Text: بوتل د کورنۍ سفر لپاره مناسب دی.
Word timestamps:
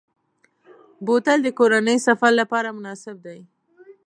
بوتل 1.05 1.39
د 1.43 1.47
کورنۍ 1.59 1.97
سفر 2.07 2.31
لپاره 2.41 2.75
مناسب 2.77 3.15
دی. 3.25 3.39